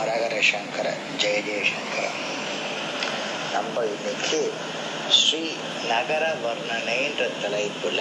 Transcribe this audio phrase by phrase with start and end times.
[0.00, 0.88] ஹரஹர சங்கர
[1.22, 2.04] ஜெய ஜெயசங்கர
[3.52, 4.38] நம்ம இன்னைக்கு
[5.16, 5.40] ஸ்ரீ
[5.88, 8.00] நகர வர்ணனைன்ற தலைப்புல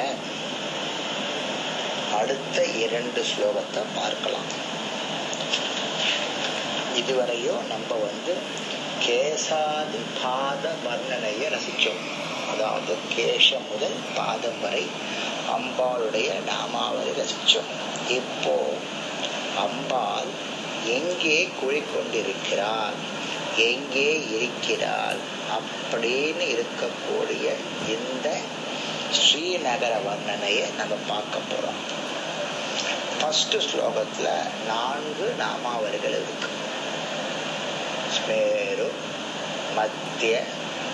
[2.19, 4.47] அடுத்த இரண்டு ஸ்லோகத்தை பார்க்கலாம்
[6.95, 8.35] இதுவரையும் நம்ம வந்து
[9.05, 12.01] கேசாதி பாத வர்ணனையை ரசிச்சோம்
[12.53, 14.85] அதாவது கேசம் முதல் பாதம் வரை
[15.55, 17.69] அம்பாளுடைய நாமாவரை ரசிச்சோம்
[18.15, 18.55] இப்போ
[19.57, 20.31] அம்பாள்
[20.95, 22.97] எங்கே குழிக்கொண்டிருக்கிறாள்
[23.69, 25.19] எங்கே இருக்கிறாள்
[25.55, 27.45] அப்படின்னு இருக்கக்கூடிய
[27.95, 28.27] இந்த
[29.19, 31.79] ஸ்ரீநகர வர்ணனையை நம்ம பார்க்க போறோம்.
[33.19, 34.27] ஃபர்ஸ்ட் ஸ்லோகத்துல
[34.67, 36.51] நான்கு நாமாவளிகள் இருக்கு.
[38.15, 38.87] ஸ்மேரு
[39.75, 40.35] மத்திய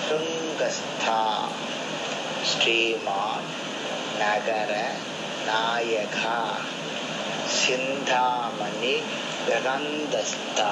[0.08, 1.22] சுங்கஸ்தா
[2.52, 3.50] ஸ்ரீமான்
[4.20, 4.72] நகர
[5.48, 6.40] நாயகா
[7.60, 8.96] சிந்தாமணி
[9.56, 10.72] ககந்தஸ்தா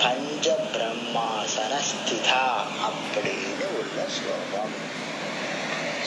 [0.00, 2.48] பஞ்ச பிரம்மாசன ஸ்திதா
[2.86, 4.74] அப்படின்னு உள்ள ஸ்லோகம்.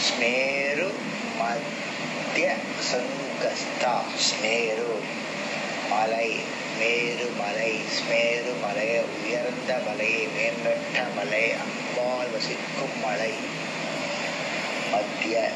[0.06, 0.88] ஸ்மேரு
[1.40, 2.56] மத்திய
[2.90, 3.94] சங்கஸ்தா.
[4.26, 4.92] ஸ்மேரு
[5.90, 6.30] மலை
[6.80, 8.90] மேரு மலை ஸ்மேரு மலை
[9.24, 13.34] உயர்ந்த மலை மேம்பட்ட மலை அம்பாள் வசிக்கும் மலை.
[14.92, 15.50] மத்திய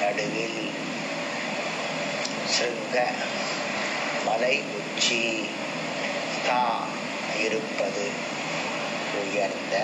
[0.00, 0.70] நடுவில்
[2.54, 2.98] சிருங்க
[4.26, 5.22] மலை உச்சி
[6.46, 6.62] தா
[7.40, 8.06] இருப்பது
[9.22, 9.76] உயர்ந்த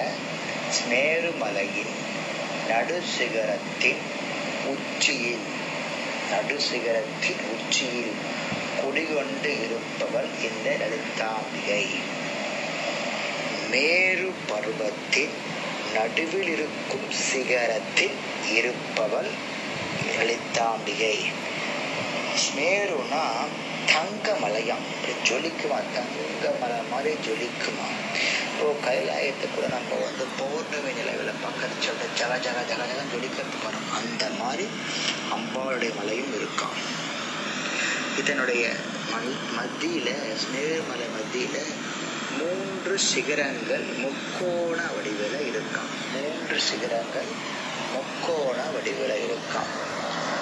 [0.76, 1.94] ஸ்மேருமலையின்
[2.68, 4.14] நடுசிகரத்தின் நடு
[4.66, 5.44] உச்சியில்
[6.30, 8.14] நடுசிகரத்தின் உச்சியில்
[8.80, 11.84] குடிகொண்டு இருப்பவள் இந்த லலிதாம்பிகை
[13.70, 15.34] மேரு பருவத்தின்
[15.94, 18.16] நடுவில் இருக்கும் சிகரத்தில்
[18.54, 19.30] இருப்பவள்
[20.10, 21.16] லலிதாம்பிகை
[22.36, 23.24] ஸ்மேருனா
[23.86, 26.14] தங்க மலையாம் இப்படி ஜொலிக்குமா தங்க
[26.60, 27.86] மலை மாதிரி ஜொலிக்குமா?
[28.48, 33.90] இப்போ கைலாயத்தை கூட நம்ம வந்து பௌர்ணமி நிலவில் பக்கத்து சொல்லிட்டு ஜல ஜல ஜல ஜக ஜொலிக்கிறது வரும்
[33.98, 34.66] அந்த மாதிரி
[35.36, 36.78] அம்பாளுடைய மலையும் இருக்கான்
[38.20, 38.64] இதனுடைய
[39.10, 40.08] மல் மத்தியில
[40.42, 41.56] ஸ்மேருமலை மத்தியில
[42.38, 47.30] மூன்று சிகரங்கள் முக்கோண வடிவில் இருக்கான் மூன்று சிகரங்கள்
[47.94, 49.70] முக்கோண வடிவில் இருக்கான்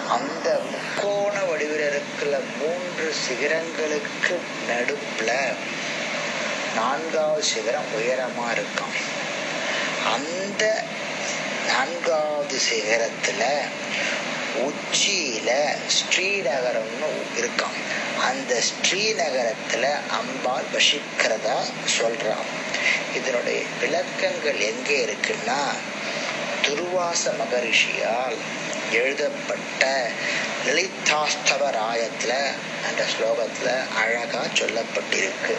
[0.08, 4.36] அந்த முக்கோண வடிவில் இருக்கிற மூன்று சிகரங்களுக்கு
[4.68, 5.54] நடுப்புல
[6.74, 8.92] நான்காவது சிகரம் உயரமா இருக்கும்.
[10.14, 10.84] அந்த
[11.66, 13.42] நான்காவது சிகரத்துல
[14.56, 15.66] உச்சியில
[15.96, 17.78] ஸ்ரீநகரம்னு இருக்கான்
[18.20, 21.58] அந்த ஸ்ரீநகரத்துல அம்பாள் வசிக்கிறதா
[21.98, 22.46] சொல்றான்.
[23.14, 25.60] இதனுடைய விளக்கங்கள் எங்கே இருக்குன்னா
[26.62, 28.36] துர்வாச மகரிஷியால்
[28.94, 29.82] எழுதப்பட்ட
[30.66, 32.32] லலிதாஸ்தவராயத்துல
[32.86, 35.54] அந்த ஸ்லோகத்தில் அழகாக சொல்லப்பட்டிருக்கு.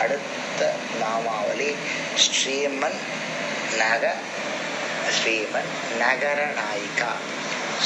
[0.00, 0.60] அடுத்த
[1.00, 1.70] நாமாவளி
[2.24, 2.98] ஸ்ரீமன்
[3.78, 4.04] நக
[5.16, 7.12] ஸ்ரீமன் நகர நாயிகா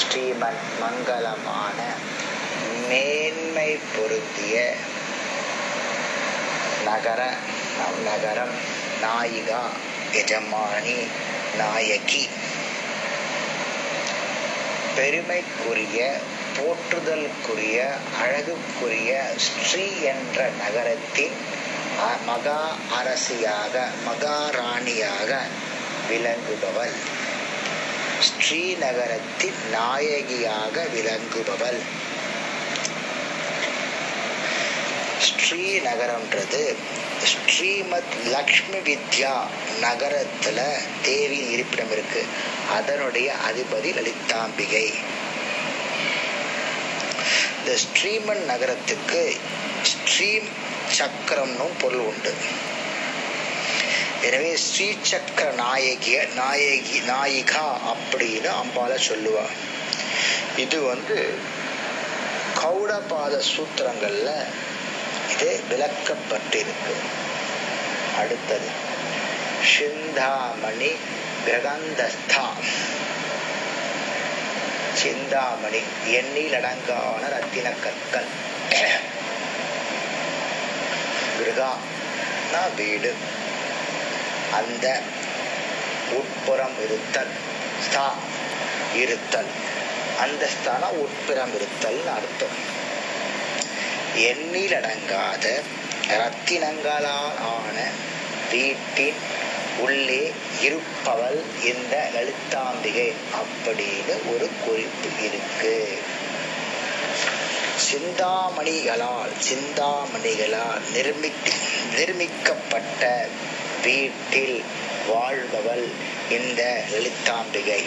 [0.00, 1.78] ஸ்ரீமன் மங்களமான
[2.88, 4.56] மேன்மை பொருந்திய
[6.84, 7.20] நகர
[7.78, 8.56] நம் நகரம்
[9.02, 9.62] நாயிகா
[10.12, 10.98] எஜமானி
[11.58, 12.24] நாயகி.
[14.98, 15.98] பெருமைக்குரிய
[16.56, 17.78] போற்றுதலுக்குரிய
[18.20, 21.36] அழகுக்குரிய ஸ்ரீ என்ற நகரத்தின்
[22.26, 23.74] மகா அரசியாக
[24.06, 25.30] மகாராணியாக
[26.10, 26.96] விளங்குபவள்.
[28.28, 31.80] ஸ்ரீநகரத்தின் நாயகியாக விளங்குபவள்.
[35.50, 36.74] ஸ்ரீநகரம்ன்றது
[37.22, 39.40] ஸ்ரீமத் லக்ஷ்மி வித்யா
[39.82, 40.62] நகரத்துல
[41.02, 42.24] தேவி இருப்பிடம் இருக்கு.
[42.70, 44.94] அதனுடைய அதிபதி லலிதாம்பிகை.
[47.58, 49.36] இந்த ஸ்ரீமன் நகரத்துக்கு
[50.04, 50.48] ஸ்ரீம்
[50.98, 52.34] சக்கரம்னு பொருள் உண்டு.
[54.22, 59.46] எனவே ஸ்ரீ சக்கர நாயகிய நாயகி நாயிகா அப்படின்னு அம்பால சொல்லுவா.
[60.56, 61.34] இது வந்து
[62.64, 64.44] கௌடபாத சூத்திரங்கள்ல
[65.38, 66.94] இது விளக்கப்பட்டிருக்கு.
[68.18, 68.68] அடுத்தது
[69.64, 70.90] சிந்தாமணி
[71.46, 72.46] கிரகந்தஸ்தா
[74.94, 78.28] சிந்தாமணி எண்ணில் அடங்கான ரத்தின கற்கள்.
[81.38, 81.70] கிரகா
[82.76, 83.14] வீடு.
[84.52, 85.00] அந்த
[86.10, 87.30] உட்புறம் இருத்தல்
[87.84, 88.08] ஸ்தா
[88.94, 89.52] இருத்தல்.
[90.20, 92.86] அந்த ஸ்தானம் உட்புறம் இருத்தல் அர்த்தம்.
[94.18, 95.62] எண்ணிலடங்காத
[96.08, 97.76] ரத்தினங்களால் ஆன
[98.50, 99.20] வீட்டின்
[99.78, 105.98] உள்ளே இருப்பவள் இந்த லலிதாம்பிகை அப்படின்னு ஒரு குறிப்பு இருக்கு.
[107.88, 111.52] சிந்தாமணிகளால் சிந்தாமணிகளால் நிர்மிக்க
[111.94, 113.28] நிர்மிக்கப்பட்ட
[113.82, 114.64] வீட்டில்
[115.08, 115.86] வாழ்பவள்
[116.30, 117.82] இந்த லலிதாம்பிகை.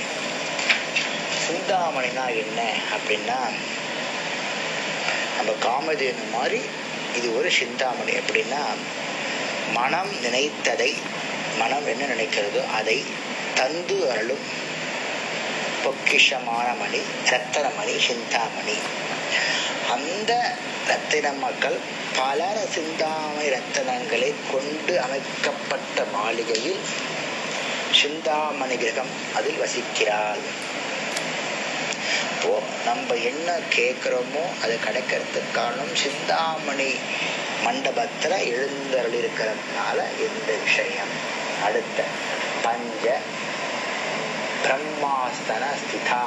[1.46, 3.42] சிந்தாமணினா என்ன அப்படின்னா
[5.42, 6.60] நம்ம காமதேனு மாதிரி
[7.18, 8.12] இது ஒரு சிந்தாமணி.
[8.12, 8.64] எப்படின்னா
[9.74, 10.92] மனம் நினைத்ததை
[11.58, 12.98] மனம் என்ன நினைக்கிறதோ அதை
[13.56, 14.44] தந்து அருளும்
[15.84, 17.02] பொக்கிஷமான மணி
[17.32, 18.78] ரத்தனமணி சிந்தாமணி.
[19.96, 20.32] அந்த
[20.88, 21.78] ரத்தின மக்கள்
[22.16, 26.84] பல சிந்தாமணி ரத்தனங்களை கொண்டு அமைக்கப்பட்ட மாளிகையில்
[28.02, 30.46] சிந்தாமணி கிரகம் அதில் வசிக்கிறாள்.
[32.42, 36.94] அப்போ நம்ம என்ன கேட்குறோமோ அது கிடைக்கிறதுக்கானும் சிந்தாமணி
[37.66, 41.12] மண்டபத்துல எழுந்தருள் இருக்கிறதுனால இந்த விஷயம்.
[41.66, 42.04] அடுத்த
[42.62, 43.18] பஞ்ச
[44.64, 46.24] பிரம்மாஸ்தன ஸ்திதா.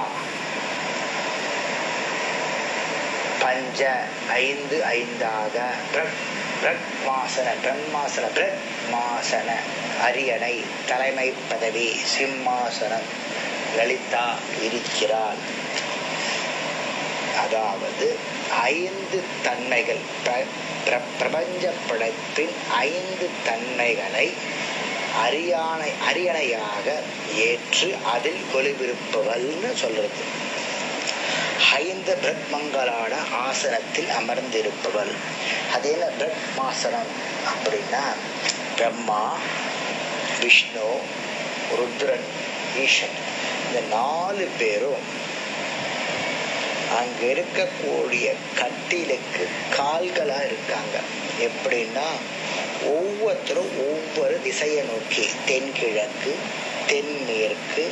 [3.39, 4.01] பஞ்ச
[4.33, 5.61] ஐந்து ஐந்தாக
[6.63, 9.51] பிரக்மாசன பிரம்மாசன பிரக்மாசன
[10.03, 13.11] அரியணை தலைமை பதவி சிம்மாசனம்
[13.77, 15.63] லலிதா இருக்கிறாள்.
[17.45, 18.17] அதாவது
[18.63, 20.03] ஐந்து தன்மைகள்.
[21.19, 24.27] பிரபஞ்ச படைப்பின் ஐந்து தன்மைகளை
[25.25, 26.87] அரியானை அரியணையாக
[27.35, 30.23] ஏற்று அதில் கொலுவிருப்பவள்னு சொல்றது.
[31.73, 35.15] ஐந்து பிரத்மங்களான ஆசனத்தில் அமர்ந்திருப்பவள்.
[35.75, 37.13] அதே பிரத்மாசனம்
[37.53, 38.05] அப்படின்னா
[38.77, 39.37] பிரம்மா
[40.41, 40.89] விஷ்ணு
[41.79, 42.29] ருத்ரன்
[42.79, 43.17] ஈசன்.
[43.67, 45.23] இந்த நாலு பேரும்
[46.99, 48.27] அங்க இருக்கக்கூடிய
[48.59, 49.45] கட்டிலுக்கு
[49.77, 50.97] கால்களா இருக்காங்க.
[51.41, 52.09] எப்படின்னா
[52.91, 56.33] ஒவ்வொருத்தரும் ஒவ்வொரு திசையை நோக்கி தென்கிழக்கு
[56.87, 57.85] தென்மேற்கு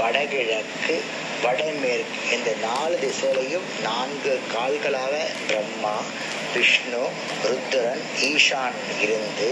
[0.00, 0.94] வடகிழக்கு
[1.42, 5.14] வடமேற்கு இந்த நாலு திசையிலையும் நான்கு கால்களாக
[5.46, 5.94] பிரம்மா
[6.54, 7.02] விஷ்ணு
[7.44, 9.50] ருத்ரன் ஈஷான் இருந்து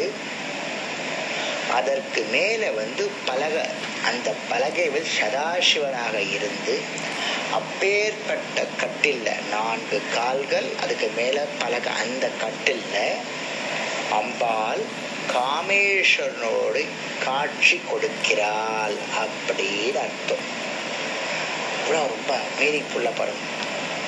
[1.71, 3.65] அதற்கு மேலே வந்து பலகை
[4.05, 6.75] அந்த பலகைவில் சதாசிவனாக இருந்து
[7.53, 12.97] அப்பேற்பட்ட கட்டில்ல நான்கு கால்கள் அதுக்கு மேல பலகை அந்த கட்டில்ல
[14.13, 14.83] அம்பாள்
[15.33, 16.87] காமேஸ்வரனோடு
[17.25, 20.45] காட்சி கொடுக்கிறாள் அப்படின்னு அர்த்தம்.
[21.79, 23.43] இவ்வளோ ரொம்ப மீனிங்ஃபுல்லா படம்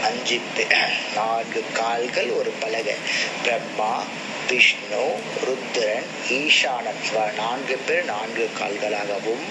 [0.05, 0.41] அஞ்சு
[1.15, 2.95] நான்கு கால்கள் ஒரு பலகை.
[3.43, 4.03] பிரம்மா
[4.51, 5.03] விஷ்ணு
[5.47, 9.47] ருத்ரன் ஈசானத்வ நான்கு பேர் நான்கு கால்களாகவும்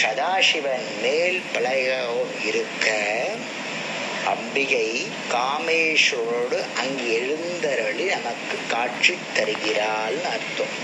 [0.00, 2.86] சதாசிவன் மேல் பலகவும் இருக்க
[4.24, 4.88] அம்பிகை
[5.32, 10.76] காமேஸ்வரோடு அங்கு எழுந்தருளி நமக்கு காட்சி தருகிறாள்னு அர்த்தம்.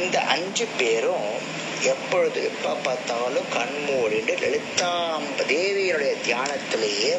[0.00, 1.30] இந்த அஞ்சு பேரும்
[1.82, 7.14] எப்பொழுது எப்ப பார்த்தாலும் கண்மூடிண்டு லலிதாம்ப தேவியினுடைய தியானத்திலேயே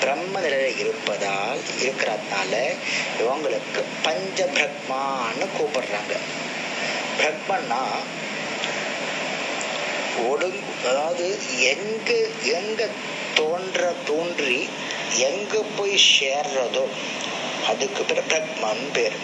[0.00, 2.74] பிரம்ம நிலையில இருப்பதால் இருக்கிறதுனால
[3.20, 6.14] இவங்களுக்கு பஞ்ச பிரக்மான்னு கூப்பிடுறாங்க.
[7.20, 7.82] பிரக்மன்னா
[10.30, 11.26] ஒடுங்கு அதாவது
[11.60, 12.10] எங்க
[12.42, 12.88] எங்க
[13.34, 14.68] தோன்ற தோன்றி
[15.16, 16.84] எங்க போய் சேர்றதோ
[17.68, 19.16] அதுக்கு பேர் பிரக்மன் பேர்.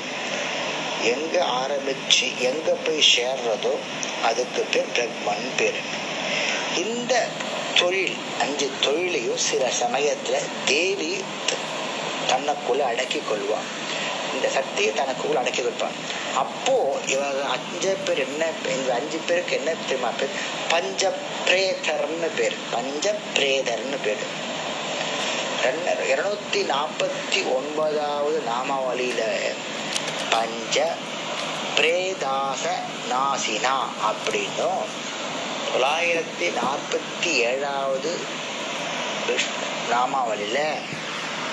[1.02, 3.74] எங்க ஆரம்பிச்சு எங்க போய் சேர்றதோ
[4.24, 5.78] அதுக்கு பேர் பிரக்மன் பேர்.
[6.76, 7.26] இந்த
[7.80, 11.24] தொழில் அஞ்சு தொழிலையும் சில சமயத்துல தேவி
[12.30, 13.68] தன்னைக்குள்ள அடக்கி கொள்வான்.
[14.34, 15.96] இந்த சக்தியை தனக்குள்ள அடக்கி வைப்பான்
[16.36, 18.44] அப்போ இவங்க அஞ்சு பேர் என்ன
[18.76, 20.34] இந்த அஞ்சு பேருக்கு என்ன தெரியுமா பேர்?
[20.68, 21.12] பஞ்ச
[21.46, 22.56] பிரேதர்னு பேர்.
[22.70, 24.44] பஞ்ச பிரேதர்னு பேர்
[26.10, 29.22] இருநூத்தி நாற்பத்தி ஒன்பதாவது நாமாவளியில
[30.30, 30.76] பஞ்ச
[31.76, 32.64] பிரேதாக
[33.10, 33.74] நாசினா
[34.08, 34.84] அப்படின்னும்
[35.68, 38.12] தொள்ளாயிரத்தி நாற்பத்தி ஏழாவது
[39.90, 40.64] நாமாவளியில்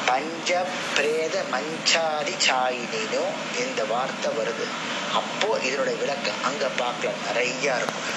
[0.06, 0.50] பஞ்ச
[0.96, 4.66] பிரேத மஞ்சாதி சாயினினும் இந்த வார்த்தை வருது.
[5.14, 7.22] அப்போ இதனுடைய விளக்கம் அங்க பார்க்கலாம்.
[7.28, 8.10] நிறைய இருக்கும்.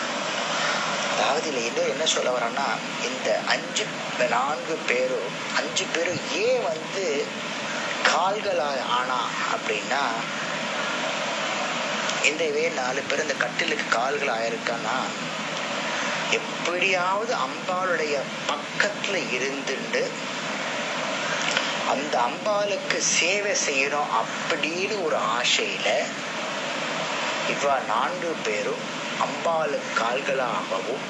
[1.13, 2.69] அதாவது இதுல இன்னும் என்ன சொல்ல வரேன்னா
[3.09, 3.85] இந்த அஞ்சு
[4.31, 7.25] நான்கு பேரும் அஞ்சு பேரும் ஏன் வந்து
[8.11, 9.19] கால்களாக ஆனா
[9.55, 10.03] அப்படின்னா
[12.25, 14.97] இந்த இவே நாலு பேர் இந்த கட்டிலுக்கு கால்கள் ஆயிருக்கான்னா
[16.37, 18.15] எப்படியாவது அம்பாளுடைய
[18.49, 20.03] பக்கத்துல இருந்துட்டு
[21.89, 25.89] அந்த அம்பாளுக்கு சேவை செய்யணும் அப்படின்னு ஒரு ஆசையில
[27.51, 28.85] இவ்வா நான்கு பேரும்
[29.25, 31.05] அம்பாளு கால்களாகவும்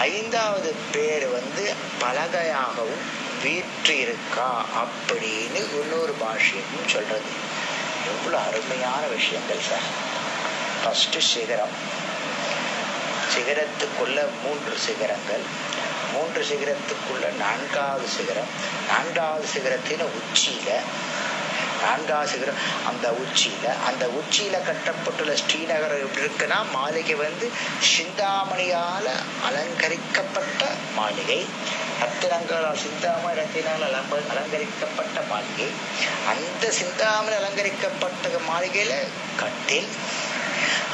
[0.00, 1.64] ஐந்தாவது பேர் வந்து
[2.00, 3.02] பலகையாகவும்
[3.42, 7.30] வீற்று இருக்கா அப்படின்னு இன்னொரு பாஷையும் சொல்றது.
[8.10, 9.88] எவ்வளவு அருமையான விஷயங்கள் சார்.
[10.82, 11.74] ஃபர்ஸ்ட் சிகரம்.
[13.40, 15.44] சிகரத்துக்குள்ள மூன்று சிகரங்கள்
[16.12, 18.50] மூன்று சிகரத்துக்குள்ள நான்காவது சிகரம்
[18.88, 20.70] நான்காவது சிகரத்தின் உச்சியில
[21.82, 22.54] நான்காவது சிகரம்
[22.86, 27.50] அந்த உச்சியில அந்த உச்சியில கட்டப்பட்டுள்ள ஸ்ரீநகர் எப்படி இருக்குன்னா மாளிகை வந்து
[27.96, 29.06] சிந்தாமணியால
[29.46, 31.46] அலங்கரிக்கப்பட்ட மாளிகை.
[32.00, 35.68] ரத்தினங்களால் சிந்தாமணி ரத்தினால் அலம்ப அலங்கரிக்கப்பட்ட மாளிகை.
[36.28, 38.94] அந்த சிந்தாமணி அலங்கரிக்கப்பட்ட மாளிகையில
[39.36, 39.88] கட்டில்.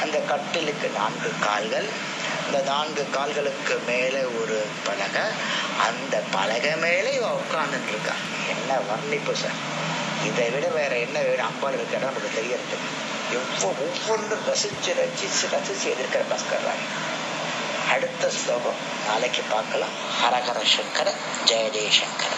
[0.01, 1.87] அந்த கட்டிலுக்கு நான்கு கால்கள்
[2.47, 5.21] அந்த நான்கு கால்களுக்கு மேலே ஒரு பலகை
[5.77, 9.57] அந்த பலகை மேலே இவன் உட்கார்ந்துட்டு இருக்கான் என்ன வர்ணிப்பு சார்?
[10.25, 11.45] இதை விட வேற என்ன வேணும்?
[11.45, 12.77] அம்பாள் இருக்கிற நமக்கு தெரியறது.
[13.31, 16.85] எவ்வளோ ஒவ்வொன்றும் ரசிச்சு ரசிச்சு ரசிச்சு எதிர்க்கிற பாஸ்கர் ராய்.
[17.91, 19.95] அடுத்த ஸ்லோகம் நாளைக்கு பார்க்கலாம்.
[20.21, 21.13] ஹரஹர சங்கர
[21.45, 22.36] ஜெய ஜெயசங்கர